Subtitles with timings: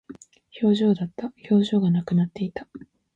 [0.53, 1.31] 表情だった。
[1.51, 2.67] 表情がなくなっていた。